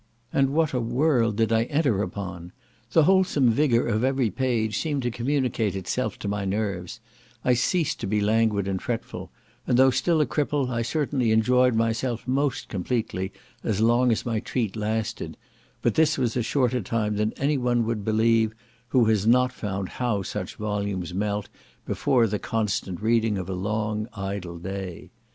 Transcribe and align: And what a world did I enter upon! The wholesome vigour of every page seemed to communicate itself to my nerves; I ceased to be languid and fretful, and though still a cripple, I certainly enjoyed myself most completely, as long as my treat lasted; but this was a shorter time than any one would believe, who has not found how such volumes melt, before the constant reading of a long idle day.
And 0.33 0.49
what 0.49 0.73
a 0.73 0.79
world 0.79 1.35
did 1.35 1.53
I 1.53 1.65
enter 1.65 2.01
upon! 2.01 2.53
The 2.91 3.03
wholesome 3.03 3.51
vigour 3.51 3.85
of 3.85 4.03
every 4.03 4.31
page 4.31 4.79
seemed 4.79 5.03
to 5.03 5.11
communicate 5.11 5.75
itself 5.75 6.17
to 6.17 6.27
my 6.27 6.43
nerves; 6.43 6.99
I 7.45 7.53
ceased 7.53 7.99
to 7.99 8.07
be 8.07 8.19
languid 8.19 8.67
and 8.67 8.81
fretful, 8.81 9.29
and 9.67 9.77
though 9.77 9.91
still 9.91 10.19
a 10.19 10.25
cripple, 10.25 10.69
I 10.71 10.81
certainly 10.81 11.31
enjoyed 11.31 11.75
myself 11.75 12.27
most 12.27 12.67
completely, 12.67 13.31
as 13.63 13.79
long 13.79 14.11
as 14.11 14.25
my 14.25 14.39
treat 14.39 14.75
lasted; 14.75 15.37
but 15.83 15.93
this 15.93 16.17
was 16.17 16.35
a 16.35 16.41
shorter 16.41 16.81
time 16.81 17.17
than 17.17 17.31
any 17.33 17.59
one 17.59 17.85
would 17.85 18.03
believe, 18.03 18.55
who 18.87 19.05
has 19.05 19.27
not 19.27 19.53
found 19.53 19.87
how 19.87 20.23
such 20.23 20.55
volumes 20.55 21.13
melt, 21.13 21.47
before 21.85 22.25
the 22.25 22.39
constant 22.39 23.03
reading 23.03 23.37
of 23.37 23.47
a 23.47 23.53
long 23.53 24.07
idle 24.15 24.57
day. 24.57 25.11